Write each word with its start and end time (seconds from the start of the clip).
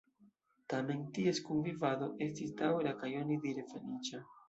Tamen 0.73 1.03
ties 1.17 1.43
kunvivado 1.51 2.09
estis 2.31 2.57
daŭra 2.65 2.97
kaj 3.05 3.15
onidire 3.25 3.71
feliĉa. 3.73 4.29